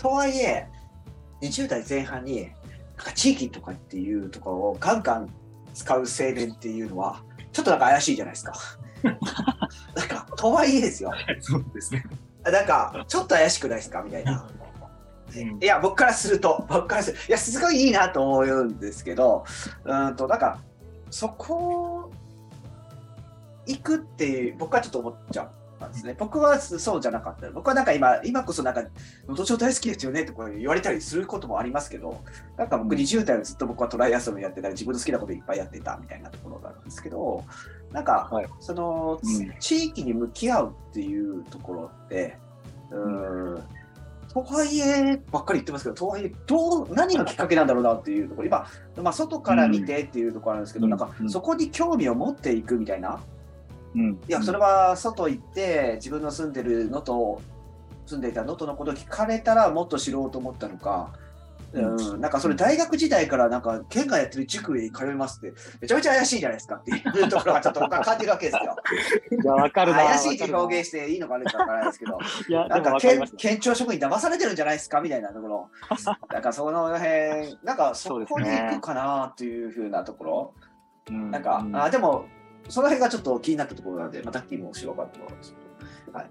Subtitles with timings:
[0.00, 0.66] とはいえ、
[1.42, 5.30] 20代前半に、なんか地域とかっていうところをガンガン
[5.74, 7.22] 使う青年っていうのは、
[7.52, 8.54] ちょっとなんか怪しいじゃないですか。
[9.94, 11.12] なんか、とはいえですよ。
[11.40, 12.02] そうですね。
[12.44, 14.48] なんか、ちょっと怪しくないですかみたいな。
[15.60, 19.44] いや、僕からすると、僕からするいや、すごいいいなと思うんですけど、
[19.84, 20.60] うんと、なんか、
[21.10, 22.10] そこ、
[23.66, 25.50] 行くっていう、僕はちょっと思っちゃ
[25.80, 26.14] ったんですね。
[26.18, 27.50] 僕はそうじゃなかった。
[27.50, 28.88] 僕はなんか今、今こそなんか、能
[29.28, 32.22] 登町大好きですよねとか言われたりすることもありますけど、
[32.56, 37.44] なんか僕20代はずっと僕はトライアスロンやってたり、自分の好きなこといっぱいやってたみたいなところがあるんですけど、
[37.92, 42.36] なんか、はい、その、うん、地域に向き合うっていうところって、
[42.90, 43.62] うん
[44.32, 48.64] とはいえばっかり言ってますけど、とはいえ、どう、何がきっかけなんだろうなっていうところ、今、
[49.02, 53.20] まあ、外から見てっていうところなんですけど、うん、なんか、そこに興味を持っていくみたいな、
[53.94, 57.40] うん、いや、それは外行って、自分の住んでるのと、
[58.06, 61.12] 住んでいた能登のことを聞かれたら、もっと知ろうと思ったのか、
[61.72, 68.76] うん、なんかそれ大学時代からなんか県がやってる塾に通いますってめちゃめちゃ怪しいじゃないですかっていうところがちょっと感じるわけですよ。
[69.40, 72.18] いやわかるな怪しいって表現していいのか悪いかわからないですけど。
[72.48, 75.70] いやなんか県県庁職員騙されてるんじゃないですかみたいなところ
[76.32, 80.54] なんかその辺なんかそこに行くかなっていうふうなところ、
[81.08, 82.24] ね、なんか、うん、あでも
[82.68, 85.54] その辺がちょっと気になったところなんでまたキーもしようかと思います。
[86.12, 86.30] はい、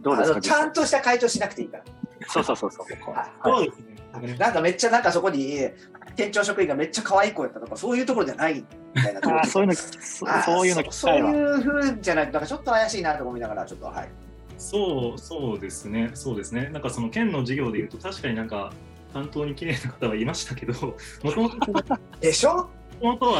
[0.00, 0.40] どうですか？
[0.40, 1.84] ちゃんとした回答しなくていいから。
[2.28, 3.12] そうそうそうそう。
[3.12, 4.36] はい、そうですね。
[4.38, 5.56] なんかめっちゃなんかそこに
[6.16, 14.08] 県庁職員がめっちゃ可愛い子やったとかそういうところじゃないみたいなあそういうのそういうのそういうふうじゃないなんかちょっと怪しいなと思いながらちょっとはい。
[14.58, 16.10] そうそうですね。
[16.14, 16.68] そうですね。
[16.72, 18.72] なんかその県の授業でいうと確かになんか
[19.14, 20.72] 担当に綺麗な方はいましたけど
[21.22, 21.56] もともと
[22.20, 22.68] でしょ？
[23.00, 23.32] もと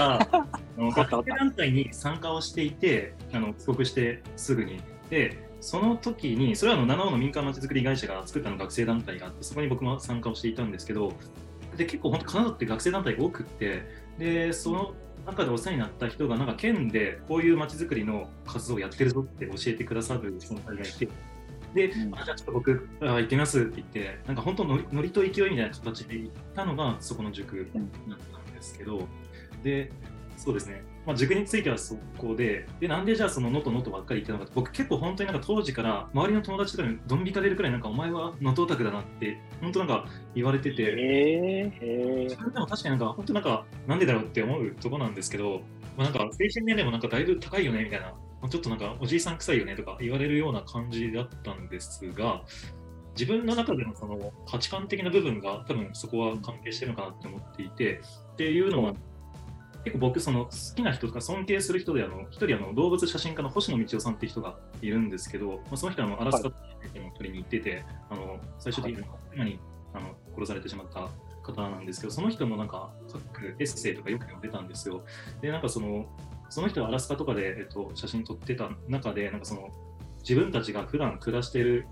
[0.79, 4.81] 学生団体に参加をしていてあの帰国してすぐに。
[5.09, 11.12] でその時に、それはあの七尾の民間まちづくり会社が作ったの学生団体があって、そこに僕も参加をしていたんですけど、
[11.77, 13.83] で結構本当、金沢って学生団体が多くって、
[14.19, 14.94] でその
[15.27, 21.09] 中でお世話になった人が、なんか県でこういうまちづくりの活動をやってるぞって教えてくださる存在がいて、
[21.75, 29.06] で、うん、あじゃあちょっと僕、あ行ってみますって言って、なんか本当ノリと勢いみたいな形で行ったのがそこの塾だったんですけど、
[29.62, 29.93] で、
[30.41, 30.83] そうですね。
[31.05, 45.61] まあ、塾についてはそこで、で、なんでじゃあその能登能登ばっかり言ってなかった、僕結構本当になんか当時から周りの友達とかにドン引かれるくらいなんかお前は能登オタクだなって、本当なんか言われてて、えー、それでも確かになんか本当なんかなんでだろうって思うとこなんですけど、
[45.99, 48.15] まあ、なんか精神年齢もなんかだいぶ高いよねみたいな、ま
[48.45, 52.43] あ、ちょっとなんかおじいさん臭いよねとか言われるような感じだったんですが、
[53.19, 58.00] 自分の中でのその価値観的な部分が多分そこは関係してるのかなって思っていて、
[58.33, 58.95] っていうのは
[59.85, 66.55] 結構僕その好きな人とか尊敬する人であの一人あの動物写真家の星野道夫さんっていう人がいるんですけど、まあ、その人はあのアラスカに
[67.17, 69.05] 取りに行ってて、あの最終的に
[69.35, 69.59] 今に
[69.95, 71.09] あの殺されてしまった
[71.43, 75.05] 方なんですけどその人もなんか書くエッセイとかよく読んでたんですよ。
[75.41, 76.07] でなんかその
[76.49, 79.69] その人はアラスカとかで、えっと、写真撮ってた中でなんかその
[80.19, 81.87] 自分たちが普段暮らしている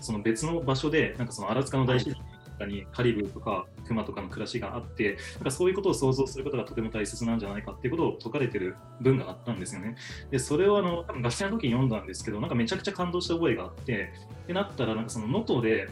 [0.00, 2.25] その別の場所でなんかそのアラスカの大自然
[2.64, 9.96] にカリブーとかクマとかの暮らしがあってなんかそういうことを想像することがとても大切なんじゃないかっていうことを説かれてる文があったんですよね。
[10.30, 14.12] でそれをあの多分学生の時に読んだんですけどなんかめちゃくちゃ感動した覚えがあって
[14.44, 15.88] ってなったらなんかその能登で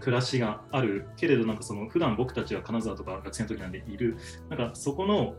[0.00, 4.16] 暮らしがあるけれどなんかその普段僕たちは金沢とか学生の時なんでいる
[4.48, 5.34] なんかそこの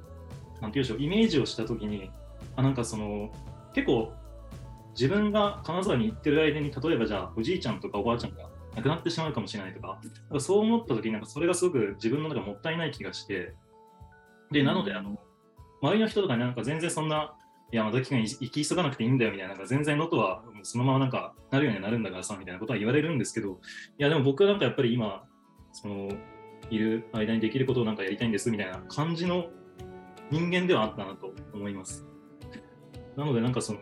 [0.62, 2.10] なんていうんでしょうイメージをした時に
[2.56, 3.32] あなんかその
[3.74, 4.12] 結構
[4.92, 10.00] 自分が金沢に行ってる間に例えばじゃあおじいちゃんとかおばあちゃんがなくなってしまうかもしれないとか、
[10.32, 13.56] かそう思った時になんかそれがすごく自分の中もったいない気がして、
[14.52, 15.20] で、なので、あの、
[15.82, 17.34] 周りの人とかになんか全然そんな、
[17.72, 23.60] いや、まだ期間行き急がなくていいんだよみたいな、なんか全然能登はそのままなんかなるようになるんだからさ、みたいなことは言われるんですけど、
[23.98, 25.24] いや、でも僕はなんかやっぱり今、
[25.74, 26.10] その、
[26.70, 29.48] いる間にできることをなんかやりたいんですみたいな感じの
[30.30, 32.06] 人間ではあったなと思います。
[33.16, 33.80] なので、なんかその、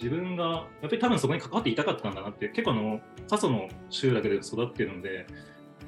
[0.00, 5.26] 自分がやっぱり多分そこに関わっていたかったんだなって結構あの過疎の集落で育っているので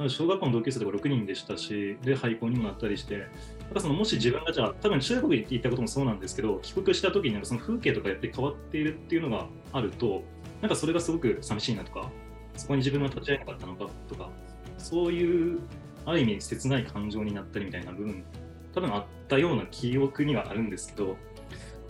[0.08, 3.24] 小学校の同級生とか6人でしたしで廃校にもなったりしてな
[3.70, 10.22] んかそのもし自分がじゃあ多分中国に行ったこともそうなんですけど帰国した時にその風景とかやって変わっているっていうのがあると
[10.60, 12.10] なんかそれがすごく寂しいなとか
[12.56, 14.30] そこに自分が立ち会えなかったのかとか
[14.78, 15.60] そういう
[16.06, 18.24] ある意味切ない感情になったりみたいな部分
[18.72, 21.16] 多分あったような記憶にはあるんですけど、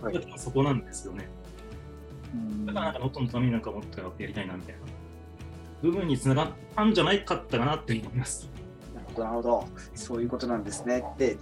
[0.01, 1.29] はい、そこなんですよね。
[2.65, 4.81] だからなんかノットのためになんかもっとやりたいなみたいな
[5.81, 8.49] 部分につながったんじゃないかったかなって思います。
[8.93, 9.67] なるほど、なるほど。
[9.95, 11.03] そういうことなんですね。
[11.17, 11.37] で、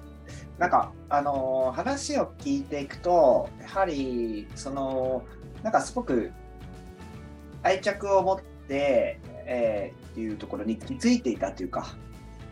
[0.58, 5.24] なんか、あのー、話を聞いていくと、やはり、その、
[5.64, 6.32] なんかすごく
[7.64, 11.96] 愛着を持って、えー、いうところに気づいていたというか、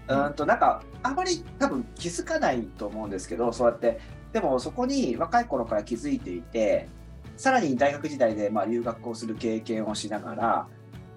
[0.07, 3.99] うんとなんかあまり多分気づかないと思うんですけどそうやって
[4.33, 6.87] でもそこに若い頃から気づいていて
[7.37, 10.67] さらに大学時代でまあ留学をする経験をしながら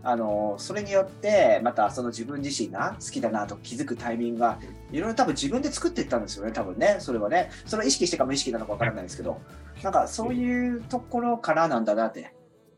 [0.03, 4.59] あのそれによってまたその自分自身が好きだなと気づくタイミングが
[4.93, 7.51] いろいろ多分自分で作っていったんですよね多分ねそれはね。
[7.67, 9.41] それを意識してか無意識なのかわからないですけど。
[9.83, 12.35] なんかそういうところからなんだなって。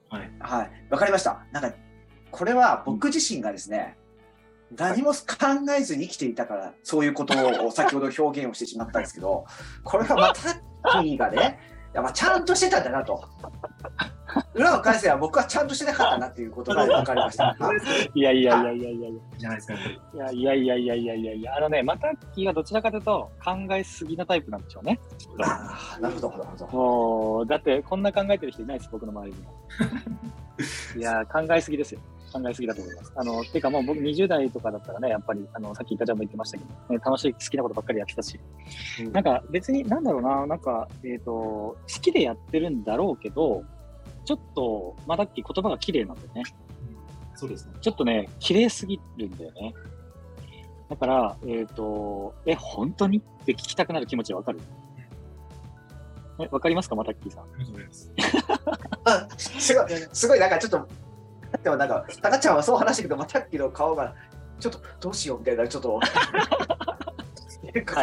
[0.08, 0.30] はい。
[0.40, 0.70] はい。
[0.90, 1.44] わかりました。
[1.52, 1.72] なんか
[2.30, 3.96] これは僕自身がですね、
[4.76, 5.16] 何も考
[5.76, 7.34] えずに生きていたから、そういうこと
[7.66, 9.46] を先ほど表現をしてしまったんですけど、
[9.82, 10.40] これはまた
[11.00, 11.58] ッキーがね、
[11.92, 13.24] やっぱちゃんとしてたんだなと。
[14.54, 17.56] 裏を返せば僕はちゃんとしてなかったなっていうことが分かりました。
[17.58, 17.74] は
[18.14, 19.20] いいやいやいやいやいやいや。
[19.38, 19.74] じゃないですか。
[19.74, 25.00] いやいやいやいやいやいやいや、あのね、マタッキーがどちらかというと考えすぎなタイプなんでしょうね。
[25.40, 27.46] あーなるほど、なるほど。
[27.46, 29.50] だってこんな考えてる人いないです、僕の周りにも。
[30.96, 32.00] いや、考えすぎですよ。
[32.30, 33.12] 考えすぎだと思います。
[33.16, 38.38] あの、てかもう僕20代とかだったらね、やっぱり、あの、さっきイカちゃんも言ってましたけど、ね、楽しい、好きなことばっかりやってたし、
[39.00, 43.64] うんなんか別に、なんだろうな、なんか、えっ、と、好きでやってるんだろうけど、
[44.24, 46.42] ちょっと、マタッキー言葉が綺麗なんだよね。
[47.34, 47.72] そうですね。
[47.80, 49.74] ちょっとね、綺麗すぎるんだよね。
[50.90, 53.18] だから、えっ、と、え、本当に？
[53.18, 54.60] って聞きたくなる気持ちわかる
[56.38, 57.44] え、わかりますか、マタッキーさん？
[57.44, 58.12] ありがとうございます。
[59.04, 60.88] あすごい、すごい、なんかちょっと、
[61.62, 64.14] でもなんか、タカちゃんはそう話したけど、またっきの顔が、
[64.58, 65.94] ちょっとどうしようみたいな、ちょっと。
[65.94, 66.00] は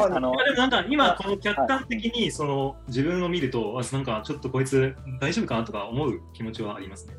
[0.02, 7.16] い、あのなんか今この客観的にその自分を見ると、あなんかちょっとこいつ大丈夫かなとか思う気持ちはありますね。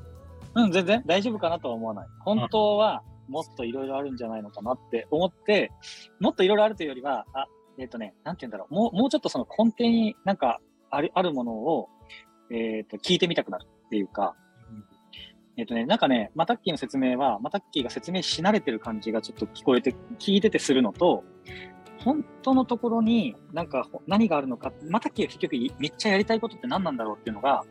[0.55, 2.07] うん、全然大丈夫かなとは思わない。
[2.21, 5.71] 本当はもっといろいろあるんじゃないのかなって思って、
[6.21, 7.47] もっといろいろあるというよりは、あ、
[7.79, 8.75] えっ、とね、なんて言うんだろう。
[8.75, 10.61] もう、もうちょっとその根底になんか
[10.91, 11.89] ある、あるものを、
[12.51, 14.35] えっ、と、聞いてみたくなるっていうか、
[15.59, 21.25] えっ、とね、なんかね、マタッキーの説明は、マタッキーが説明し慣れてる感じがちょっと聞こえて、聞いててするのと、
[21.99, 27.65] 本当のところになんかほ何があるのか、マタッキーが結局いめっちゃやりたいことって何なんだろうっていうのが、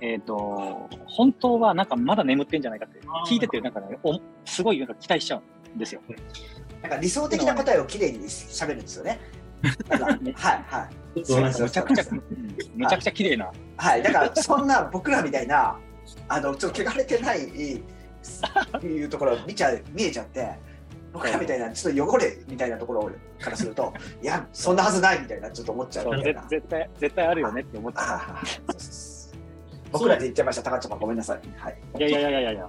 [0.00, 6.00] えっ、と、本当はなんかまだ眠ってんじゃないかって聞いてて、なんかね、おすごいなんか期待しちゃうんですよ。
[6.80, 9.20] なんか理想的な答えをきれいに喋るんですよね。
[9.90, 11.18] はいはい。
[11.18, 12.22] めちゃくちゃ、うん
[12.74, 13.52] めちゃくちゃ綺麗な。
[13.76, 15.78] はい、だからそんな僕らみたいな、
[16.28, 17.50] あのちょっと汚れてないっ
[18.80, 20.58] ていうところ見ちゃう見えちゃって、
[21.12, 23.10] 僕らみたいなちょっと汚れみたいなところ
[23.40, 23.92] からすると、
[24.22, 26.42] いや、そんなはずないみたいな、ちょっと思っちゃうみたいぜな。
[26.48, 29.11] 絶対、絶対あるよねって思っちゃう
[29.92, 31.40] 僕らで言っちゃいました、高ちゃんごめんなさい。
[31.56, 31.76] はい。
[31.94, 31.98] う。
[31.98, 32.68] いやいやいやいやいや、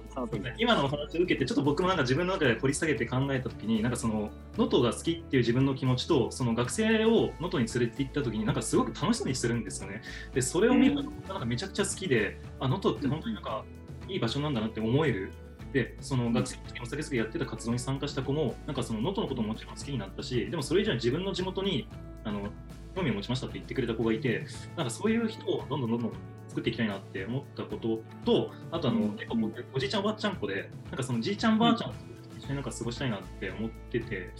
[0.58, 10.02] 今のお話を受けて、ちょっと僕もなんか自分の中で掘り下げて考えたときに、なんかその、能登が好きっていう自分の気持ちと、その学生を能登に連れて行ったときに、なんかすごく楽しそうにしてるんですよね。
[10.32, 13.64] で、それを見ると、なんかめちゃくちゃ好きで、あ、能登って本当になんか
[14.08, 15.32] いい場所なんだなって思える。
[15.72, 21.88] で、その学生の時にお酒好きでやってた活動に参加した子も、なんかその能登のことももちろん好きになったし、でもそれ以上に自分の地元に、
[22.22, 22.48] あの、
[22.94, 24.46] 興味を持ちましたって言ってくれた子がいて、
[24.76, 26.12] なんかそういう人をどんどんどんどん
[26.48, 31.96] 作っていきたいなって思ったことと、あとあの、うん結構僕、おじいちゃんおばあちゃん子で、なんかそのじいちゃんばあちゃんと
[32.38, 34.30] 一緒になんか過ごしたいなって思ってて、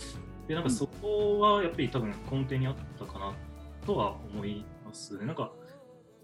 [0.46, 3.32] で、なんかそこはやっぱり多分根底にあったかな
[3.86, 5.26] とは思いますね。
[5.26, 5.50] なんか、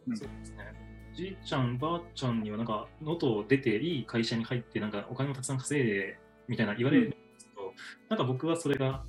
[0.07, 0.91] うんそうですね。
[1.13, 7.73] じいちゃんばあちゃんにはなんか、能登出ていい会社に入って、なんかお金もたくさん稼いでみたいな言われるんですけど、
[8.09, 9.03] なんか僕はそれが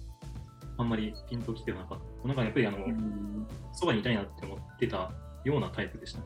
[0.81, 2.27] あんまりピンときてなかった。
[2.27, 5.11] なんかやっぱりあの、うんそばにいたいなって思ってた
[5.45, 6.19] ようなタイプでした。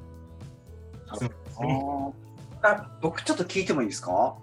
[1.09, 2.13] あすいません
[2.63, 4.35] あ僕ちょっと聞いてもいいですか、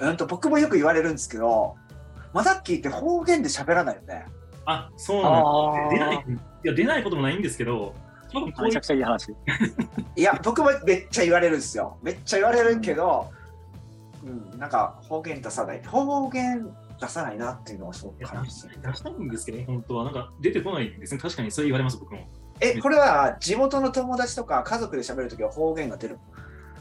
[0.00, 1.76] うんと僕もよく言われるんですけど、
[2.34, 4.26] マザッキーって方言で喋らないよね。
[4.66, 5.98] あ、そうなんあです。
[5.98, 7.94] 出ないーいや出ないこともないんですけど、
[8.32, 9.32] 多分めちゃくちゃいい話。
[10.16, 11.96] いや、僕もめっちゃ言われるんですよ。
[12.02, 13.30] めっちゃ言われるけど、
[14.24, 15.82] うん、なんか方言出さない。
[15.84, 18.68] 方言出さないなっていうのはすごくいや悲しい。
[18.80, 20.04] 出したいんですけどね、本当は。
[20.04, 21.20] なんか出てこないんですね。
[21.20, 22.26] 確かにそう言われます、僕も。
[22.60, 26.18] え、これは地元の友達とか家族で喋るときは方言が出る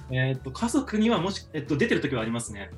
[0.10, 2.70] えーっと、家族にはもし、えっと、出てるときはありますね。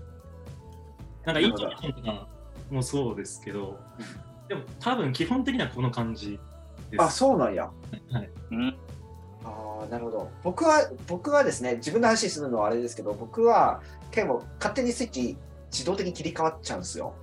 [1.25, 2.27] なんか、イントネーションとか
[2.72, 3.77] もそうですけど、
[4.48, 6.39] でも多分基本的にはこの感じ
[6.89, 7.01] です。
[7.03, 7.70] あ、そうなんや。
[8.12, 8.29] はい。
[8.51, 8.77] うん。
[9.44, 10.32] ああ、なるほど。
[10.44, 15.38] 僕は、僕はですね、自分の話するのはあれですけど、僕は結構勝手にスイッチ
[15.72, 17.13] 自動的に切り替わっちゃうんですよ。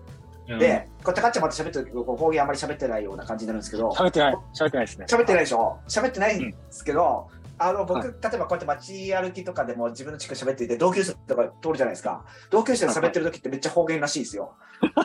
[0.47, 4.35] で、こう高っちゃんまた喋ってる時こう方言あんまり喋ってないような感じになるんですけど、喋ってない。
[4.55, 5.07] 喋ってないですね。
[5.09, 5.79] 喋ってないでしょ？
[5.89, 12.25] 喋ってないんですけど、あの僕、はい例えばこうやって街歩きとかでも自分の地区喋っていて、同級生とか通るじゃないですか。
[12.51, 14.55] 同級生で喋ってる時ってめっちゃ方言らしいですよ。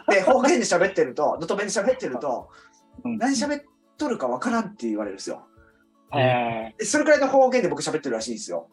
[0.10, 2.50] で、 方言で喋ってると、のと弁で喋ってると、
[3.05, 3.63] うん何喋っ
[3.98, 5.46] とるかわからんって言われるんですよ。
[6.81, 8.67] それくらいの方言で僕喋ってるらしいんですよ。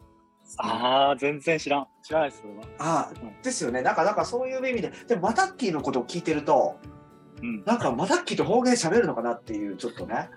[0.57, 1.87] ああ、全然知らん。
[2.01, 2.63] 知らないです、それは。
[2.79, 3.11] あ
[3.43, 3.81] ですよね。
[3.81, 6.79] なんか、なんかそういう意味で、でもマタッキーのことを聞いてると、
[7.41, 7.63] うん。
[7.65, 10.29] なんかマタッキーと方言喋るのかなっていう、ちょっとね。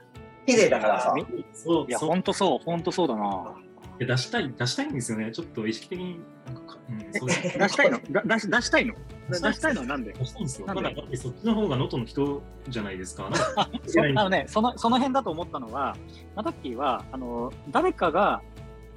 [0.46, 1.14] 綺麗だからさ。
[1.16, 3.54] いや、そうそうほんとそう、ほんとそうだな。
[4.00, 5.30] いや出したい、出したいんですよね。
[5.30, 8.00] ちょっと意識的に、なんかか、うん、そうです出したいの？
[8.10, 8.94] だ出し出したいの？
[9.28, 9.80] 出したいの？
[9.82, 10.12] はなんで？
[10.14, 10.66] 出したいんですよ。
[10.66, 10.82] なんで？
[10.82, 13.28] ただ、そっちの方が能登の人じゃないですか。
[13.30, 13.68] か
[14.16, 15.96] あのね、そのその辺だと思ったのは、
[16.34, 18.40] マタッキーは、あの誰かが、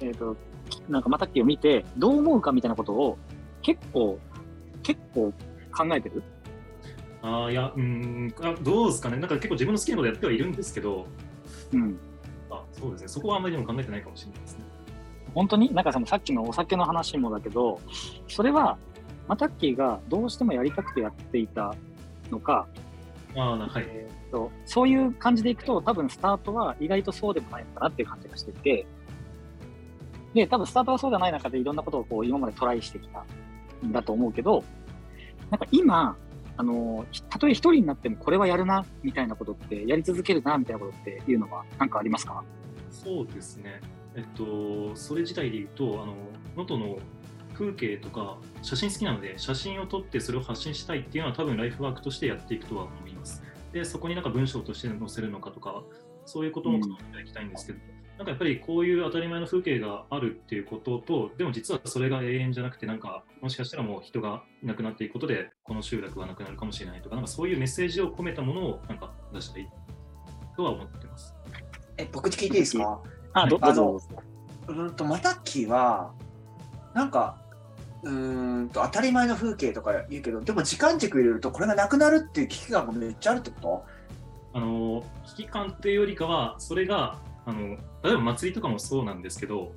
[0.00, 0.36] えっ、と、
[0.88, 3.18] なんかマタッキーを見て、どう思うかみたいなことを、
[3.62, 4.18] 結構、
[4.82, 5.32] 結構
[5.72, 6.22] 考えてる？
[7.22, 9.16] あーいや、うーんあ、どうですかね？
[9.16, 11.06] なんか結構自分の好きなことやってはいるんですけど、
[11.72, 11.98] うん。
[12.50, 13.08] あそうですね。
[13.08, 14.64] そこはあんまりでも考えてないかもしれないですね。
[15.34, 15.72] 本当に？
[15.74, 17.80] なんかそのさっきのお酒の話もだけど、
[18.28, 18.76] それは、
[19.26, 21.74] マタッキーがどうしてもやりたくてやっていた
[22.30, 22.66] のか、
[23.34, 23.84] あはい。
[23.88, 28.86] えーとそういう感じでいくと、多分スタートは意外とそうでもないのかなっていう感じがしてて、
[30.34, 33.24] で、多分スタートはそうじゃない中でいろんなことをこう今までトライしてきた
[33.86, 34.64] んだと思うけど、
[35.50, 36.16] なんか今、
[36.56, 42.42] あの、たとえ一人になってもこれはやるな、みたいなことって、やり続けるな、みたいなことっていうのは何かありますか？
[42.90, 43.80] そうですね。
[44.16, 46.14] えっと、それ自体で言うと、あの、
[46.56, 46.98] 能登の
[47.54, 53.42] 風景とか写真好きなので、写真を撮ってそれを発信したいっていうのは多分ライフワークとしてやっていくとは思います。
[53.72, 55.82] で、そこになんか文章として載せるのかとか、
[56.24, 57.78] そういうことも考えていきたいんですけど、
[58.16, 69.68] なんかやっぱりこういう当たり前の風景があるっていうことと、でも実はそれが永遠じゃなくて、なんかもしかしたらもう人がいなくなっていくことで、この集落はなくなるかもしれないとか、なんかそういうメッセージを込めたものをなんか出したい
[70.56, 71.34] とは思ってます。
[71.96, 73.00] え、僕聞いていいですか？
[73.32, 74.08] あ、どあのどうぞ。
[74.68, 76.12] どうんと、マタッキーは、
[76.94, 77.36] なんか、
[78.04, 83.84] うーんと、当たり前の風景とか言うけど、でも時間軸入れると、これがなくなるっていう危機感がめっちゃあるってこ
[84.52, 89.72] あの危機感っていうよりかは、それがあの例えば祭りとかもそうなんですけど、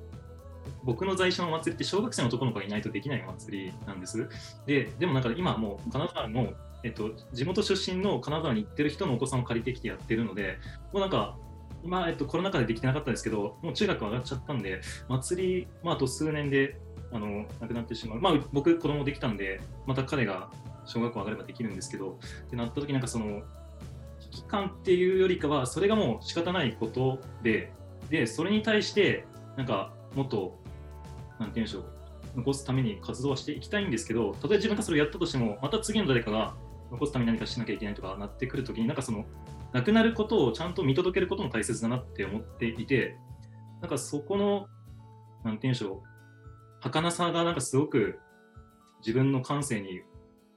[0.84, 4.28] 僕の在所の祭りって小学生の男の子がいないとできない祭りなんです。
[4.66, 6.52] で、でもなんか今もう金沢の、
[6.84, 10.58] えっと、地元出身の金沢に行ってる人のお子さんを借りてきてやってるので、
[10.92, 11.36] もうなんか、
[11.84, 16.76] 今、えっと、コロナ禍でできてなかったんですけど、もう中学上がっちゃったんで、祭り、まあ、と数年で
[17.12, 18.20] あのなくなってしまう。
[18.20, 20.50] まあ、僕、子供できたんで、また彼が
[20.84, 23.42] 小学校上がればできるんですけど、ってなった時なんかその、
[24.38, 27.72] 危機感っていうよりかは、それがもう仕方ないことで、
[28.10, 29.26] で、それに対して、
[29.56, 30.58] なんか、もっと、
[31.38, 31.84] なんて言うんでしょう、
[32.36, 36.54] 残すために活動はしていきたいんですけど、たとえ自分がそれをやったとしても、また次の誰かが
[36.90, 39.24] 残すために何かしなきゃいけないとかなってくるときに、なんかその、
[39.72, 43.16] なくなることをちゃんと見届けることも大切だなって思っていて、
[43.80, 44.68] なんかそこの、
[45.44, 48.18] なんて言うんでしょう、儚さがなんかすごく
[49.00, 50.02] 自分の感性に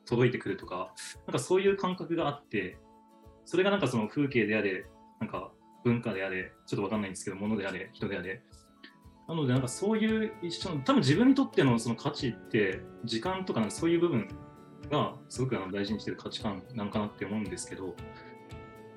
[0.06, 0.94] 届いてくるとか、
[1.28, 2.78] なんかそういう感覚があって、
[3.51, 4.86] それがなんかその風景であれ、
[5.20, 5.51] なんか
[5.84, 8.41] 文化であれ、ちょっとわかんないんですけど、物であれ、人であれ。
[9.27, 14.29] なので、なんかそういう一緒の、多分自分にとってのその価値って、時間とかそういう部分
[14.89, 17.93] がすごくあの大事にしてる価値観なのかなって思うんですけど、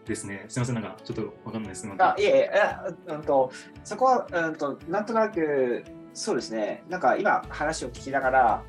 [0.05, 0.45] ですね。
[0.47, 1.89] すみません、なんかちょっとわかんないです。
[1.99, 2.51] あ、いえいえ、
[3.09, 3.51] うんと、
[3.83, 5.83] そこは、うんと、なんとなく、
[6.13, 8.63] そうですね、なんか今話を聞きながら、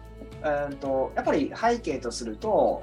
[0.68, 2.82] うんと、やっぱり背景とすると、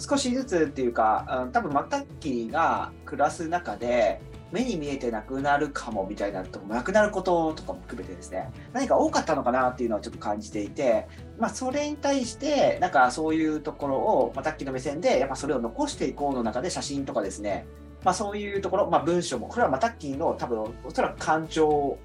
[0.00, 4.20] 少しずつっていうか、うん、多分マタッキーが暮らす中で、
[4.52, 8.50] 目に見えてなくなるかもみたいなとこなくなることとかも含めてですね。
[8.72, 11.06] 何か多かったのかなっていうのはちょっと感じていて、
[11.38, 17.66] まあ、それに対してなんかそういうところをマタッキーの目線でやっぱそれを残していこうの中で写真とかですね、
[18.02, 21.98] まあ、そういうところ、まあ、文章もこれはマタッキーの多分おそらく感情も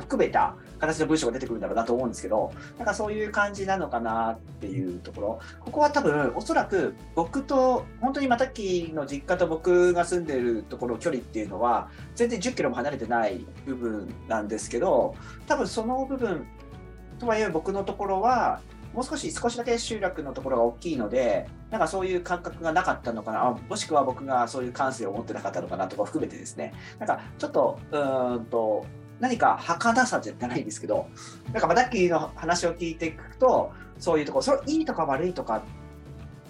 [0.00, 15.14] 含めた形の文章が出てくるんだろうなと思うんですけど、なんかそういう感じなのかなっていうところ、ここは多分おそらく僕と、本当にまたきの実家と僕が住んでるところ距離っていうのは、全然10キロも離れてない部分なんですけど、
[15.46, 16.46] 多分その部分
[17.20, 18.60] とはいえ僕のところは、
[18.92, 28.84] もう少し少しだけ集落のところが大きいので、なんかそういう感覚がなかったのかな、もしくは僕がそういう感性を持ってなかったのかなとか含めてですね、なんかちょっと、うーんと、
[29.22, 31.06] 何か儚さじゃないんですけど、
[31.52, 35.62] なんかマダッキーの話を聞いていくと、そういうところ、それいいとか悪いとか、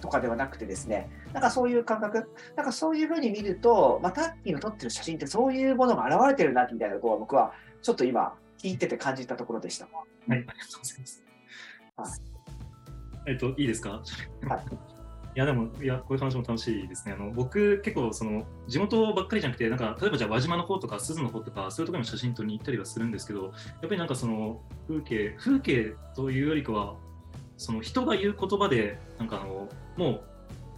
[0.01, 7.53] とかではなくてですね、なんかそういう感覚、なんかそういうふうに見ると、マダッキーの撮ってる写真ってそういうものが現れてるな、みたいなところは僕は
[7.83, 9.85] ちょっと今聞いてて感じたところでした。
[9.85, 9.95] はい、
[10.31, 12.23] ありがとうございます。
[12.25, 13.91] はい、えっと、いいですか？
[13.91, 14.92] はい。
[15.35, 17.15] いやでもいやこういう話も楽しいですね。
[17.15, 26.97] あの僕結構その地元ばっかりじゃなくてなんか例えばじゃあ輪島の方とか鈴の方とかそういうところに写真撮りに行ったりはするんですけどやっぱりなんかその風景風景というよりかは
[27.57, 30.23] その人が言う言葉でなんかあのも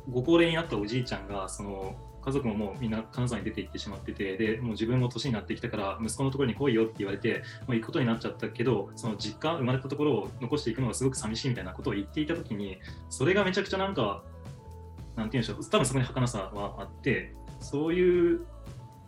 [0.08, 12.78] うご高齢になったおじいちゃんがその家族ももうみんな金沢に出て行ってしまっててでもう自分も年になってきたから息子のところに来いよって言われてもう行くことになっちゃったけどその実家生まれたところを残していくのがすごく寂しいみたいなことを言っていた時に
[13.10, 14.22] それがめちゃくちゃなんか
[15.16, 18.46] なんて言うんでしょう多分そこに儚さはあってそういう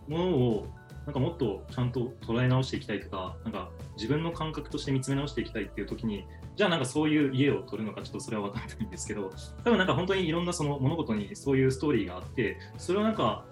[0.08, 0.66] ものを
[1.06, 9.30] なんかもっとちゃんと捉え直していきたいとか、なんか自分の感覚として見つめ直していきたいっていう時に、じゃあなんかそういう家を取るのかちょっとそれは分かんないんですけど、
[9.62, 13.44] 多分なんか本当にいろんなその物事にそういうストーリーがあって、それをなんか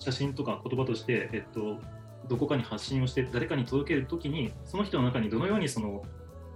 [0.00, 1.80] 写真とか言葉として、えっと、
[2.28, 6.02] どこかに発信をして誰かに届けるときに、その人の中にどのようにその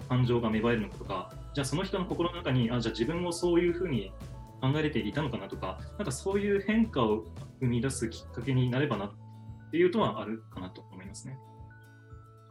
[0.08, 4.12] 感情が芽生えるのかとか、じゃあその人の心の中に、あじゃあ自分もそういうふうに
[4.62, 7.24] 考えれていたのかなとか、なんかそういう変化を
[7.60, 9.10] 生み出すきっかけになればなっ
[9.72, 11.36] ていうとはあるかなと思いますね。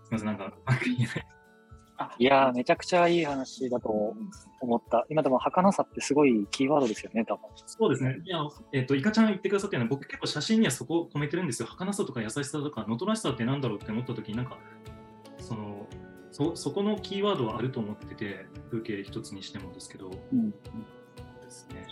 [0.03, 0.53] すみません、なんか、
[2.17, 2.23] い。
[2.23, 4.15] いやめちゃくちゃいい話だと
[4.59, 5.05] 思った。
[5.09, 7.43] 今でも、儚さってすごいキーワードですよね、多分。
[7.65, 8.19] そうですね。
[8.25, 8.39] いや、
[8.73, 11.67] えっ、ー、と、いかちゃん言ってくださったような、僕結構写真にはそこを込めてるんですよ。
[11.67, 14.57] 儚さとか優しさとか、能登らしさってなんだろうって思った時に、なんか、
[15.37, 15.87] その、
[16.31, 20.11] そそこのキーワードはあると思ってて、風景一つにしてもですけど。
[20.33, 20.53] うん、
[21.51, 21.87] ですね。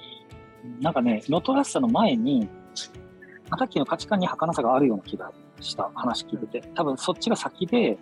[0.81, 5.91] なんかね、能登らしさの前に、さっきの価値観に儚さがあるような気がした。
[5.93, 7.97] 話聞いてて、多分そっちが先で、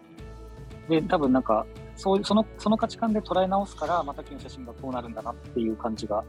[0.90, 6.24] で、多分なんか、そうそのその価値観で捉え直すから、またきの写真がこうなるんだなっていう感じが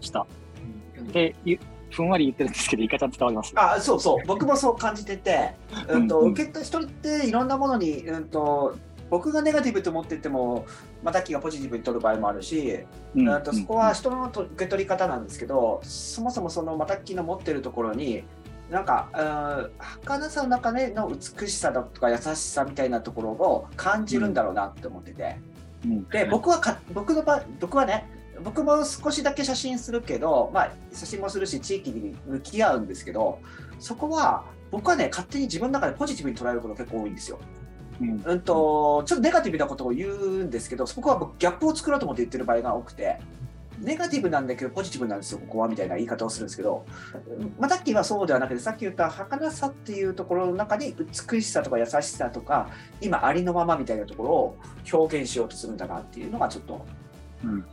[0.00, 0.26] した。
[0.96, 1.34] うん、で、
[1.90, 3.52] ふんわり言ってるんですけど、いかちゃん伝わります？
[3.56, 5.54] あそうそう、僕もそう感じてて、
[5.88, 6.08] うん。
[6.08, 8.76] と、受けた人っていろんなものに、うんと、
[9.10, 10.66] 僕がネガティブと思ってても、
[11.02, 12.80] またきがポジティブに取る場合もあるし、
[13.14, 18.24] うん、とそこは人の受け取り方なんですけど、そもそもそのまたきの持ってるところに、
[18.70, 19.08] なんか、
[20.04, 25.38] 儚さの中での美しさだとか優しさみたいなところを感じるんだろうなって思ってて、
[25.84, 28.06] うん、で僕はか僕の場僕はね
[28.42, 33.40] 僕も少しだけ写真するけど、まあ、写真もするし地域に向き合うんですけど
[33.78, 37.38] そこは僕はね勝手に自分の中でポジティブに捉えることが結構多いんですよ。
[38.00, 43.18] うん、うんとちょっとネガティブなことを言うんですけどそこはギャップを作ろうと思って言ってる場合が多くて
[43.80, 46.84] ネガティブなんだけどポジティブなんですよ、ここはみたいな言い方をするんですけど、
[47.58, 50.94] まあ、さっきはそうではなくて、さっき言った儚さっていうところの中に
[51.30, 52.70] 美しさとか優しさとか、
[53.00, 54.56] 今ありのままみたいなところを
[54.92, 56.84] 表現しようとするんだなっていうのがちょっと、
[57.44, 57.64] うん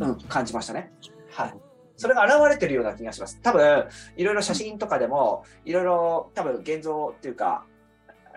[0.00, 0.92] うん、感じましたね。
[1.30, 1.54] はい。
[1.96, 3.40] それが現れてるような気がします。
[3.42, 7.64] 多分、いろいろ写真とかでも、いろいろ多分現像っていうか、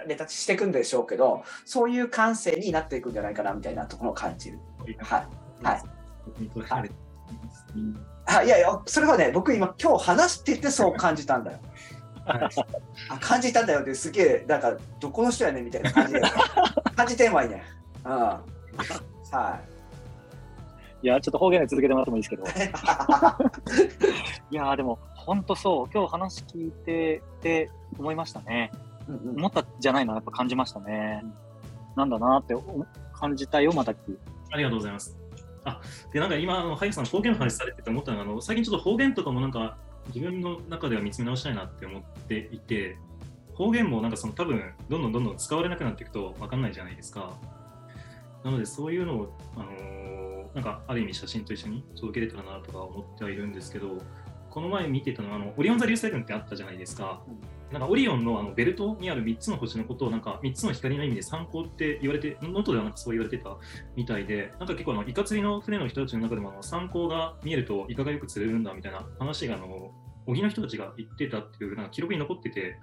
[0.08, 4.60] レタッチしていくんでしょうけど、そういう感性になっていくんじゃないかなみたいなところを感じる。
[5.00, 5.28] はい。
[5.64, 5.84] はい。
[6.70, 6.90] はい
[8.26, 11.60] あいやいや、それはね、僕今、今日話しててそう感じたんだよ。
[12.26, 12.50] あ
[13.20, 16.22] 感じたんだよってすげえ、なんか、どこの人やねんみたいな感じで、
[16.96, 17.64] 感じてんわいね。
[18.06, 18.12] うん。
[18.12, 18.42] は
[21.04, 21.04] い。
[21.04, 22.44] いや、ちょっと方言で続けてもらってもいいですけど。
[24.52, 28.72] いや、でも、本当そう、今日話聞いてて思いましたね。
[29.08, 31.24] うんうん、思ったじゃないの、やっぱ感じましたね。
[31.96, 32.56] なんだなって
[33.14, 33.98] 感じたよ、またき。
[34.52, 35.18] ありがとうございます。
[35.64, 35.80] あ
[36.12, 42.98] でなんか今、あのハイさん、方言の話されてて思ったのがあの、最近ちょっと方言とかもなんか自分の中では見つめ直したいなって思っていて、
[43.54, 47.34] 方言もなんかその多分どんどんどんどん使われなくなっていくと分かんないじゃないですか。
[48.44, 54.00] なのでそういうのを、あのー、なんかある意味写真と一緒に届けれたらなとか思ってはいるんですけど、
[54.50, 57.22] この前見てたのはあのオリオン座流星群ってあったじゃないですか。
[57.72, 63.58] なんかオリオンのあのベルトにある3つの星のことをなんか3つの光の意味で参考って言われて、能登ではなんかそう言われてた
[63.96, 69.92] みたいで、なんか結構あのイカ釣りの船の人たちの中でもあの参考が見えるとイカがよく釣れるんだみたいな話があの
[70.26, 72.78] 荻の人たちが言ってたっていうなんか記録に残ってて、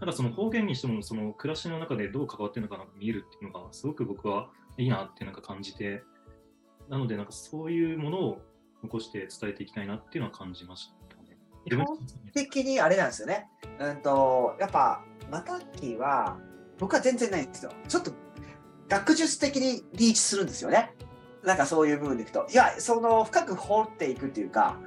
[0.00, 6.02] なんかその方言にしてもその暮らしの中でどう関わってるのかな見えるっていうのがすごく僕はいいなってなんか感じて、
[6.88, 8.42] なのでなんかそういうものを
[8.82, 11.03] 残して伝えていきたいなっていうのは感じました。
[11.64, 11.86] 基本
[12.34, 13.48] 的にあれなんですよね。
[13.78, 16.36] うんと、やっぱ、マタッキーは、
[16.78, 17.72] 僕は全然ないんですよ。
[17.88, 18.12] ちょっと、
[18.88, 20.94] 学術的にリーチするんですよね。
[21.42, 22.46] なんかそういう部分でいくと。
[22.50, 24.78] いや、その、深く掘っていくっていうか、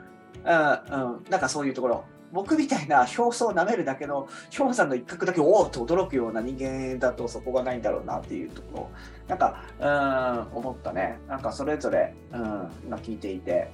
[0.43, 2.05] うん、うん、なんかそういうところ。
[2.31, 8.89] 僕みたいな表層を舐めるだけの氷山の一角だけおおと驚くような人間だとそこがないんだろうなっていうところ
[9.27, 13.71] なんかうん思ったねなんかそれぞれ、うん、今聞いていて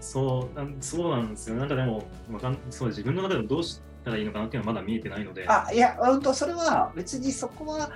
[0.00, 1.56] そうなんそうなんですよ。
[1.56, 5.46] なんかでも、わかんそう自分の中でもどうしたらいいのかなっていうのはまだ見えてないので。
[5.48, 7.90] あいや、うんと、それは別にそこは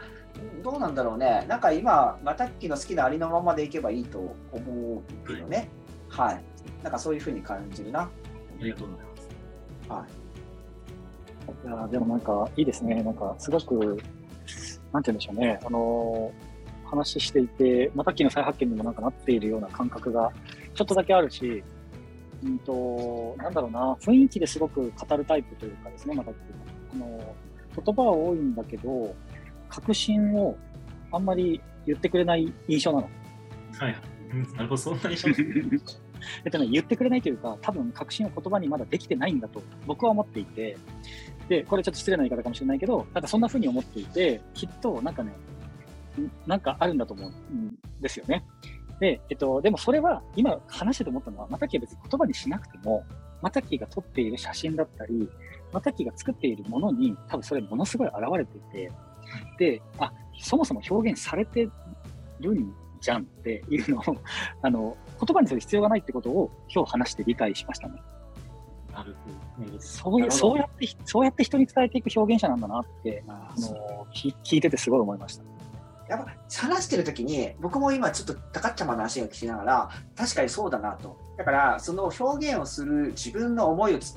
[0.63, 1.45] どうなんだろうね。
[1.49, 5.69] なんか今、またっきの好きなありのままでいけばいいと思うけどね。
[6.09, 6.45] はい、はい。
[6.83, 8.01] なんかそういうふうに感じるな。
[8.01, 8.11] あ
[8.59, 9.29] りがとうございます。
[9.89, 10.21] はい。
[11.67, 13.03] いやでもなんかいいですね。
[13.03, 13.99] なんかすごく、
[14.93, 15.61] なんて言うんでしょうね。
[15.65, 16.33] あの
[16.85, 20.33] 話していて、またっきの再発見にもなんかなっているような感覚が
[20.75, 21.63] ちょっとだけあるし、
[22.45, 27.35] うんと、なんだろうな、雰囲気ですごく語るタイプというかですね、またあの
[27.85, 29.15] 言葉は多いんだけど、
[29.69, 30.57] 確信を
[31.13, 33.09] あんまり言ってくれない印象なの。
[33.79, 33.97] はい。
[34.55, 35.29] なるほど、そんな印象
[36.45, 40.77] えっとね、言ってくれないというか、多分確信を言葉にまだできてないんだと僕は思っていて、
[41.49, 45.33] で、これちょっと失礼な言い方かもしれないけど、なんかそんな風に思っていて、きっとなんかね、
[46.47, 48.45] なんかあるんだと思うんですよね。
[49.01, 53.05] で、えっと、でもそれは今話してて思ったのは、またきは別に言葉にしなくても、
[53.41, 55.29] またきが撮っている写真だったり、
[55.73, 58.93] またきが作っているものに多分それものすごい現れていて、
[59.59, 61.69] で、あ、そもそも表現されて
[62.41, 64.03] るんじゃんっていうのを、
[64.61, 68.03] あの、言葉にする必要がないってことを今日話して理解しましたね。
[68.93, 69.17] なる
[69.57, 69.81] ほど。
[69.81, 75.50] そういうそうやって、そうやって人に伝えていく表現者なんだなって、あの聞いててすごい思いました。
[76.11, 76.35] やっぱ
[76.67, 81.17] 話してる時に僕も今ちょっと高っちゃまの話を聞きながら確かにそうだなと。
[81.39, 84.09] だからその表現をする自分の思いを伝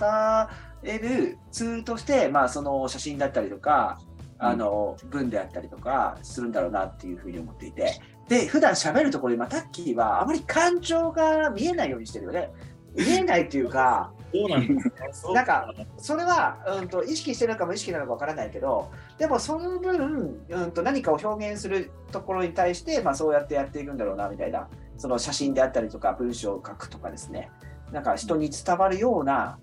[0.84, 4.00] えるツールとして、まあ、その写真だったりとか
[4.40, 8.02] あの文であったりとかするんだろうなっていうふうに思っていて。
[8.28, 12.50] で普段喋るところで、まあ、タッキーはあまり感情が見えないようにしてるよね。
[12.96, 14.82] 見えないっていうかそうなんで
[15.14, 24.68] すなんかそれは、うんと、意識してるのかも意識なのかわからないけどでもその分、うんと、何かを表現するところに対して、まあ、そうやってやっていくんだろうなみたいな。
[24.98, 27.50] その写真であったりとか文章を書くとかですね。
[27.92, 29.60] なんか人に伝わるような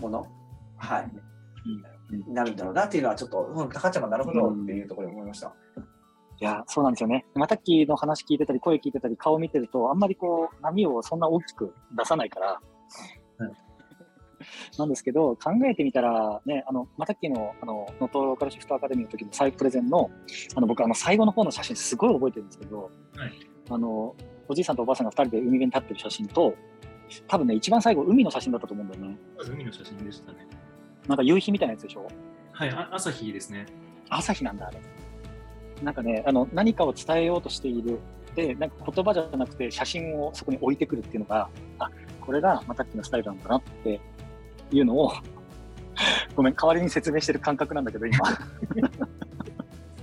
[0.00, 0.26] もの、
[0.76, 1.10] はい、
[2.28, 5.52] なるんだろうなっていうのはちょっと、うん、高ちゃんなるほどっていうところに思いました。
[6.40, 7.26] いや、そうなんですよね。
[7.34, 12.60] またっきの話聞いてたり、声聞いてたり、顔見てると、あんまりこう、波をそんな大きく出さないから、
[14.78, 20.10] なんですけど、考えてみたら、ね、あの、またっきの、あの、能登ローカルシフトアカデミーの時の再プレゼンの、
[20.54, 23.32] あの、僕、あの、最後の方の写真すごい覚えてるんですけど、はい、
[23.70, 24.14] あの、
[24.48, 26.54] おじいさんとおばあさんが2人で海辺に立ってる写真と、
[27.26, 29.16] 多分ね、一番最後、海の写真だったと思うんだよね。
[29.48, 30.46] 海の写真でしたね。
[31.08, 32.06] なんか夕日みたいなやつでしょ？
[32.52, 33.66] はい、朝日ですね。
[34.08, 34.78] 朝日なんだ、あれ。
[35.82, 37.98] なんかね、あの、何かを伝えようとしている。
[38.34, 41.48] で、なんか言葉じゃなくて写真をそこに置いてくるっていうのが、
[41.78, 44.00] あ、これがまたっきのスタイルなんだなって
[44.76, 45.12] いうのを
[46.34, 48.18] ごめん、代わりに説明してる感覚なんだけど、今。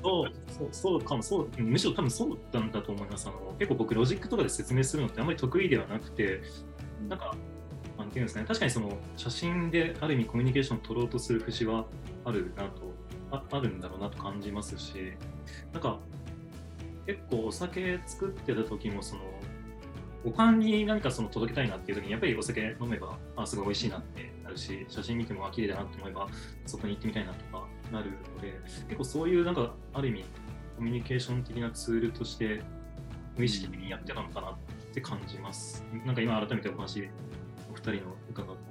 [0.04, 3.28] そうそうそうかもそうむしろ多分そうなんだと思います。
[3.28, 6.42] あの結構僕ロジックとかで説明するのってあんまり得意ではなくて
[7.10, 7.36] なんか
[7.98, 8.48] なんていうんですかね。
[8.48, 11.86] 確かにその写真である意味コミュニケーションを取ろうとする節は
[12.24, 12.94] あるなと
[13.32, 15.14] ああるんだろうなと感じますし
[15.74, 16.00] なんか
[17.06, 19.22] 結構お酒作ってた時もその
[20.24, 24.27] 五感に何かその届けたいなっていう時にやっぱりお酒飲めばあすごい美味しいなってな
[24.58, 26.28] るし写真見てもあ綺麗だなって思えば
[26.66, 30.26] そこに行ってみたいなとかなるので結構そういうなんかある意味
[30.76, 32.62] コミュニケーション的なツールとして
[33.38, 34.54] 無意識的にやってたのかなっ
[34.94, 35.86] て感じます。
[36.06, 37.08] なんか今改めてお話
[37.72, 38.68] お二人の伺って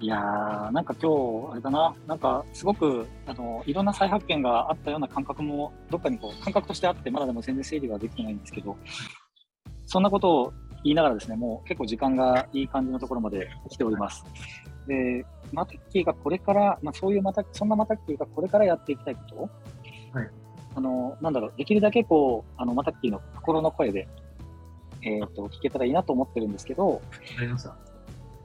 [0.00, 8.76] いやー、なんか今日、あれだな、なんかすごく、あの、いろんな再発見があったような感覚も、どっかにこう、感覚としてあって、まだでも全然整理はできてないんですけど、
[9.86, 10.52] そんなことを
[10.84, 14.24] 言いながらですね、もう結構時間がいい感じのところまで来ております。
[14.86, 20.30] で、マタッキーがこれから、まあ、そういうマタそんなマタッキーがこれからやっていきたいこと、はい、
[20.74, 24.08] あの、なんだろう、できるだけこう、あの、マタッキーの心の声で、
[25.02, 27.02] えっ、と、聞けたらいいなと思ってるんですけど、
[27.38, 27.76] ありました。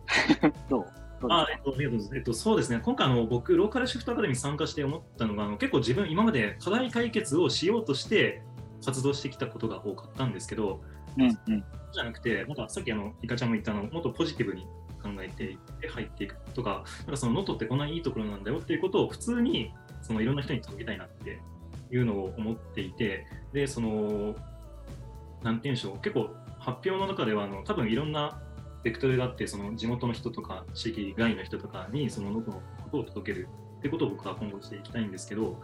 [0.69, 0.85] どう？
[1.29, 1.73] あえっと、
[2.15, 8.41] えっと、そうですね、今回あの、僕、ローカルシフトアカデミーに参加して思ったのが、あの結構自分、今まで課題解決をしようとして
[8.85, 10.81] 活動してきたことが多かったんですけど、
[11.17, 14.63] うんうん、じゃなくて、なんかさっきあの、いかちゃんも言ったの、もっとポジティブに
[15.01, 21.39] 考えて入っていくとか、なんかその能登ってこんないいところなんだよっていうことを普通にそのいろんな人に届けたいなって
[21.91, 24.35] いうのを思っていて、で、その、
[25.43, 26.29] なんていうんでしょう、結構
[26.63, 28.41] 発表の中ではあの多分いろんな
[28.83, 33.47] ベクトルがあってその地元の人とか地域外の人とかにその能登のことを届ける
[33.79, 35.61] ってことを僕は今後していきたいんですけど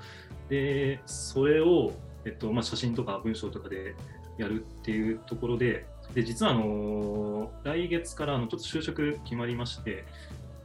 [0.49, 1.93] でそれを、
[2.25, 3.95] えっとまあ、写真とか文章とかで
[4.39, 10.05] やるっていうところでで実はあの来月からあのちょっと就職決まりまして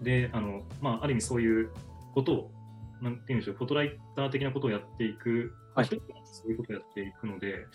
[0.00, 1.70] であの、まあ、ある意味そういう
[2.14, 2.50] ことを
[3.02, 5.96] なんていうんでしょうフォトライター的なことをやっていく、はい、そ
[6.46, 7.66] ういうことをやっていくので、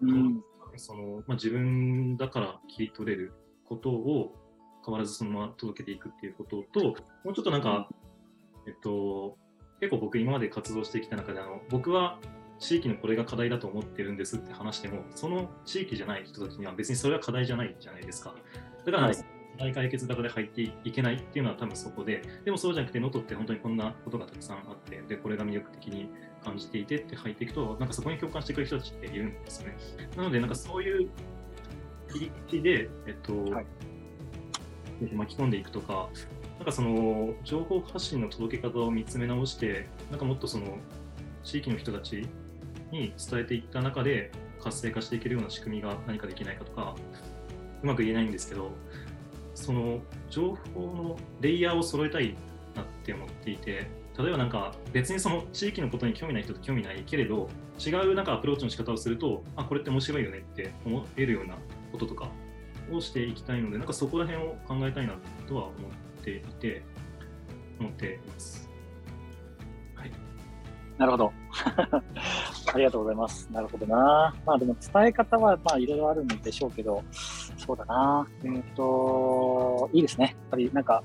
[0.00, 0.40] うん、
[0.76, 3.32] そのまあ、自分だから切り取れる
[3.68, 4.34] ことを
[4.84, 6.84] 変わらずそのまま届けていくっていうことと、
[7.24, 7.88] もうちょっとなんか、
[8.66, 9.36] えっと、
[9.80, 12.20] 結構僕今まで活動してきた中であの、僕は
[12.58, 18.34] 地域のこれが課題だと思ってるんですって話しても、その地域じゃない人たちには別にそれは課題じゃないじゃないですか。
[18.84, 19.16] だから、はい
[19.58, 26.10] 解決型で入っていけないっていうのは多分そこで、でもそうじゃなくて、能登って本当にこんなことがたくさんあって、で、これが魅力的に
[26.44, 29.76] 感じていてって入っていくと、なんかそこに共感してくれる人たちっているんですね。
[30.14, 31.08] なので、なんかそういう
[32.12, 33.66] 切り口で、えっと、はい、
[35.14, 36.10] 巻き込んでいくとか、
[36.58, 40.76] なんかその情報発信の届け方を見つめ直して、なんかもっとその
[41.42, 42.28] 地域の人たち
[42.90, 46.94] に伝えていった中で活性化していけるような仕組みが何かできないかとか、
[47.82, 48.70] うまく言えないんですけど、
[49.54, 52.36] その情報のレイヤーを揃えたい
[52.74, 53.86] なって思っていて、
[54.18, 61.56] 例えばなんか別にその地域のことに興味ない人と興味ないけれど、違うなんかアプローチの仕方をすると、あ、これって面白いよねって思えるような
[61.92, 62.30] こととか
[62.90, 65.14] をしていきたいので、なんかそこら辺を考えたいな
[65.46, 66.82] とは思っていて、
[67.78, 68.65] 思っています。
[70.98, 71.00] はい。
[71.00, 71.32] なるほど。
[72.74, 73.48] ありがとうございます。
[73.52, 74.34] なるほどな。
[74.44, 77.02] まあでも伝え方はまあいろいろあるんでしょうけど、
[77.56, 78.26] そうだな。
[78.44, 80.26] えっ、ー、と、いいですね。
[80.26, 81.02] やっぱりなんか、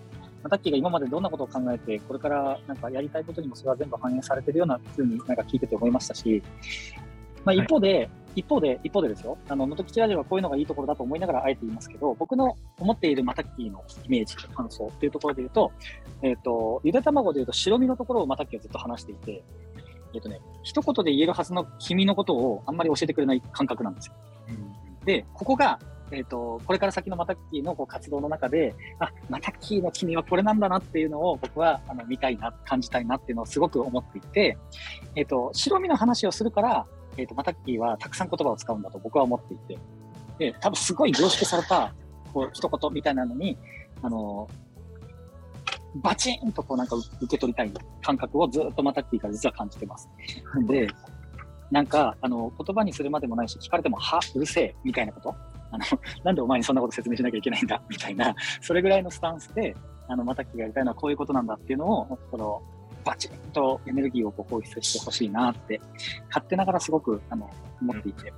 [0.50, 6.42] タッキーが今までどんなことを考えて、これからなんかやりたいことにもそれは全部反映されてるようなふうになんか聞いてて思いましたし、
[7.46, 15.72] まあ、一方で、はい一方で、一方でですよ、あの、元吉ラジオはこういうのがいいところだと思いながらあえて言いますけど、僕の思っているマタッキーのイメージ、感想っていうところで言うと、
[16.22, 19.44] えっ、ー、と、ゆで卵で言うと白身のところをマタッキーはずっと話していて、
[20.14, 24.16] えっ、ー、とね、一言で言えるはずの君のことをあんまり教えてくれない感覚なんですよ。
[24.50, 25.80] うん、で、ここが、
[26.12, 34.58] えっ、ー、と、これから先のマタッキーのこう活動の中で、あ、マタッキーの君はこれなんだなっていうのを僕はあの見たいな、感じたいなっていうのをすごく思っていて、
[35.16, 36.86] えっ、と、白身の話をするから、
[37.18, 39.78] えっ、ー、と、マタッキーはたくさん言葉を使うんだと僕は思っていて、
[40.38, 41.94] で、多分すごい凝縮された、
[42.34, 43.58] こう、一言みたいなのに、
[44.02, 44.50] あの、
[45.96, 50.10] バチンとこうなんか受け取りたい感覚をずっとマタッキーから実は感じてます。
[50.68, 50.88] で、
[51.70, 55.36] なんか、あの、言葉にするまでもないし、聞かれても、は、うるせえ、みたいなこと？
[55.72, 55.86] あの、
[56.24, 59.76] なんでお前にそんなこと説明しなきゃいけないんだ、みたいな、それぐらいのスタンスで、
[60.08, 62.62] あの、マタッキーがやりたいのはこういうことなんだっていうのを、この、
[63.06, 65.82] バチッとエネルギーをこう放出してほしいなって、
[66.28, 67.50] 勝手ながらすごくあの
[67.82, 68.34] 思っていて、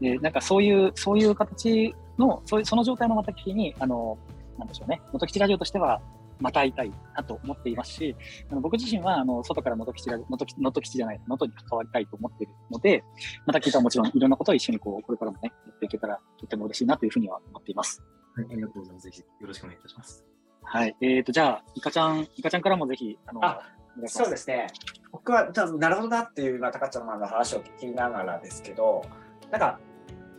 [0.00, 4.18] で、なんかそういう、そういう形の、そういうその状態のまたきに、あの、
[4.58, 6.00] なんでしょうね、元吉ラジオとしては、
[6.40, 8.16] また会いたいなと思っていますし、
[8.50, 13.02] あの僕自身はあの外から能登吉能登能登吉じゃない、能登に関わりたいと思っているので、
[13.46, 18.02] また聞いたらもちろんいろんなことを一緒にこうこれからもね、やっていけたらとても嬉しいなというふうには思っています。
[18.34, 19.04] はい、ありがとうございます。
[19.04, 20.24] ぜひよろしくお願いいたします。
[20.62, 20.96] はい。
[21.00, 23.62] えっ、ー、と、じゃあ、いかちゃん、いかちゃんからもぜひ、あの、あ
[24.06, 24.66] そうですね。
[25.12, 29.02] 僕は、なるほどなっていう、まあ、高ちゃんの話を聞きながらですけど、
[29.50, 29.78] なんか、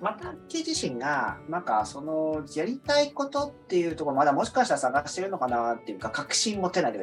[0.01, 6.93] また自身が、なんか、その、やりたいことっていうところ、まだもしかしたら探してるのかなっていうか、確信持てない、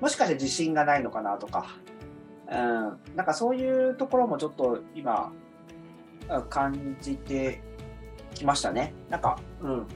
[0.00, 1.66] もしかして自信がないのかなとか、
[2.50, 2.56] うん、
[3.16, 5.32] なんかそういうところもちょっと今、
[6.50, 7.62] 感じて
[8.34, 8.92] きましたね。
[9.08, 9.86] なんか、うん。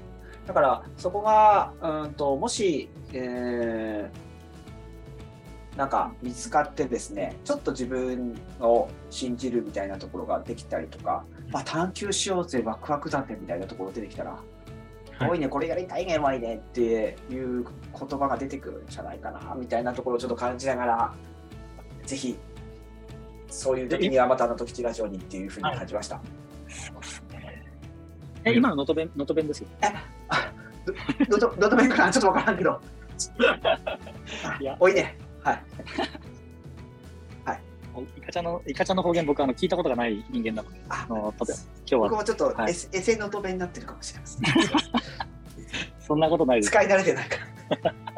[0.47, 14.39] だからそこがうんともし、えー、なんか見つかってですねちょっと自分を信じるみたいなところができたりとか、まあ、探求しようぜワクワクだねみたいなところ出てきたら
[15.19, 21.15] はい、おいね、これやりたいね、おいねっていう言葉が出てくるんじゃないかなみたいなところをちょっと感じながら、
[22.05, 22.37] ぜひ、
[23.49, 26.21] そういう時にはまたあの時チラジオにっていうふうに感じました。
[28.45, 29.69] え、今の能登弁、能登弁ですよ。
[29.83, 32.11] え、ど、ど、ど、ど弁かな？
[32.11, 32.81] ちょっとわからんけど。
[34.61, 35.17] いや、おいね。
[35.45, 35.63] はい。
[37.95, 38.07] はい。
[38.19, 41.47] イカちゃんの、イカちゃんの方言、僕、あの、聞いたことがない人間なので、あの、今
[41.87, 42.01] 日は。
[42.09, 44.43] 僕もちょっと、はい、エセ能登弁になってるかもしれません。
[46.01, 46.71] そんなことないです。
[46.71, 47.37] 使い慣れてないか
[47.83, 47.95] ら。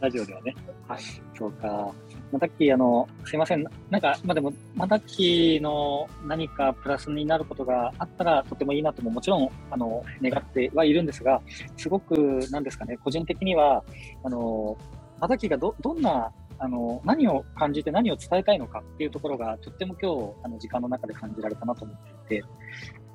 [0.00, 0.54] ラジオではね。
[0.88, 1.00] はい。
[1.38, 1.92] そうか。
[2.32, 3.64] またっき、あの、すいません。
[3.90, 11.42] なんか、まあでも、またっきの何かプラスになることがあったらとてもいいなとももちろん、あの、願ってはいるんですが、
[11.76, 12.16] すごく、
[12.50, 13.84] なんですかね、個人的には、
[14.24, 14.78] あの、
[15.20, 21.96] またっきがど、どんな、あの、何を感じて何を伝えたいのかっていうところが、とっても今日、あの、時間の中で感じられたなと思っ
[22.28, 22.44] ていて、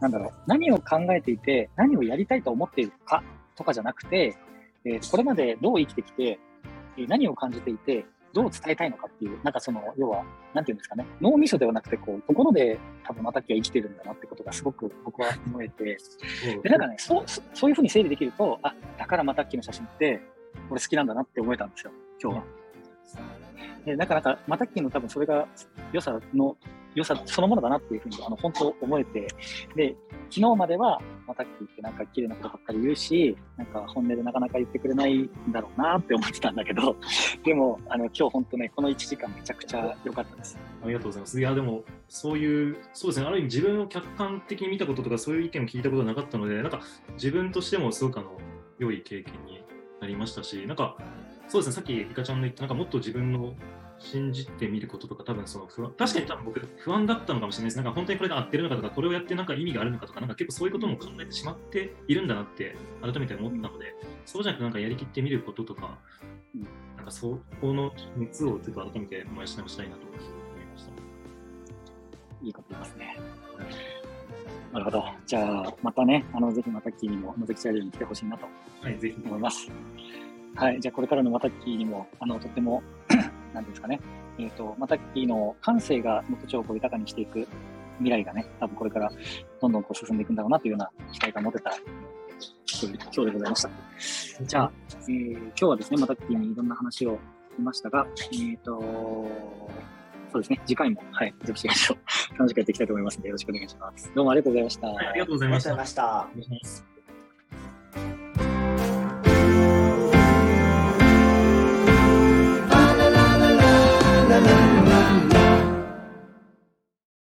[0.02, 3.24] なんだろう、何を考えていて、何をやりたいと思っているか
[3.56, 4.36] とかじゃなくて、
[4.84, 6.40] えー、これまでどう生きてきて、
[7.08, 15.98] 何を感じていて、どう伝えたいのかっていう、なんかその、要は、なんていうんですかね、脳みそではなくて、こう、心で多分またきは生きてるんだなってことがすごく僕は思えて、
[16.64, 20.20] で、なんかね、そう、そういうふうに整理できると、あ、だからまたきの写真って、
[20.70, 22.57] 俺好きなんだなって思えたんですよ、今日は。
[23.86, 25.48] で、なかなか、またきの多分それが
[25.92, 26.58] 良さの
[26.98, 29.28] 良さそのものだなっていうふうにあの本当思えて、
[29.76, 29.96] で、
[30.32, 36.96] 昨日までは、また聞いてなんか綺麗なことばっかり言うし、なんか本音でなかなか言ってくれないんだろうなって思ってたんだけど、
[37.46, 40.58] でも、あの今日本当ね、この1時間めちゃくちゃ良かったです。
[40.84, 41.40] ありがとうございます。
[41.40, 46.82] いや、でも、そういう、そうですね、ある意味自分を客観的に見たこととか、そういう意見を聞いたことはなかったので、なんか
[47.14, 48.32] 自分としてもすごくあの
[48.80, 49.64] 良い経験に
[50.02, 50.98] なりましたし、なんか、
[51.48, 53.54] そうですね、さっきいかちゃんの言った、なんかもっと自分の
[54.00, 57.78] 信じてみることとか、多分その不安、確かに多分僕、不安だったのかもしれないです。
[57.78, 65.98] なんか本当にこれが合ってるのかとか、これをやってなんか意味があるのかとか、なんか結構そういうことも考えてしまっているんだなって改めて思ったので、そうじゃなくてなんかやりきってみることとか、
[66.98, 70.92] なんかそこの熱をちょっと改めて燃やし直したいなと思いました。
[72.44, 73.20] いいこと言いますね。
[74.74, 75.06] なるほど。
[75.26, 78.46] じゃあ、またね、あのぜひまたキーにも、のぞきチャレンジに来てほしいなと
[78.86, 79.70] 思います。
[79.70, 80.27] はい、
[80.80, 82.84] じゃあこれからのまたキーにも、あのとっても
[83.54, 84.00] なんですかね、
[84.40, 87.48] えっ、ー、と、またきの感性がもっと超を豊かにしていく
[88.00, 89.12] 未来がね、多分これから
[89.62, 91.72] どんどんこう進んでいくんだろうなというような期待が持てた
[92.82, 94.44] 今日でございました。
[94.44, 97.20] じゃあ、えー、今日はですね、またきにいろんな話を
[97.56, 98.84] しましたが、えっ、ー、と、
[100.32, 101.68] そうですね、次回も、はい、続きし
[102.38, 104.12] 楽しくやっていきたいと思いますので、よろしくお願いします。
[104.14, 104.88] どうもありがとうございました。
[104.88, 105.70] はい、ありがとうございました。
[105.70, 106.97] ありがとうございました。